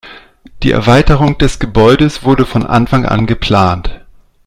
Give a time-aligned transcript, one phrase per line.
[0.63, 4.01] Die Erweiterung des Gebäudes wurde von Anfang an geplant.